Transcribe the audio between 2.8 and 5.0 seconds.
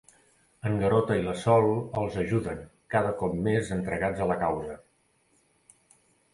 cada cop més entregats a la causa.